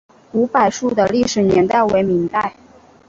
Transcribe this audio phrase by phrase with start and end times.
[0.31, 2.55] 古柏树的历史年代为明代。